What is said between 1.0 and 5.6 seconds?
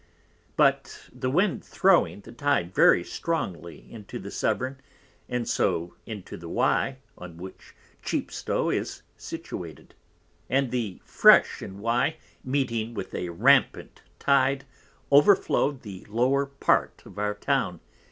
the Wind throwing the Tyde very strongly into the Severn, and